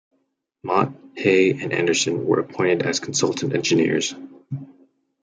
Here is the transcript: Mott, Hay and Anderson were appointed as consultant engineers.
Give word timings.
Mott, 0.63 0.93
Hay 1.15 1.51
and 1.51 1.71
Anderson 1.71 2.25
were 2.25 2.39
appointed 2.39 2.81
as 2.81 2.99
consultant 2.99 3.53
engineers. 3.53 4.15